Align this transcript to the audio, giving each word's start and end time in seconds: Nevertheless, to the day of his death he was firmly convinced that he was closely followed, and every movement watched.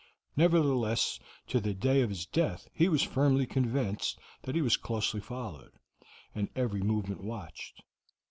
Nevertheless, 0.35 1.19
to 1.45 1.59
the 1.59 1.75
day 1.75 2.01
of 2.01 2.09
his 2.09 2.25
death 2.25 2.67
he 2.73 2.89
was 2.89 3.03
firmly 3.03 3.45
convinced 3.45 4.17
that 4.41 4.55
he 4.55 4.61
was 4.63 4.75
closely 4.75 5.19
followed, 5.21 5.73
and 6.33 6.49
every 6.55 6.81
movement 6.81 7.23
watched. 7.23 7.83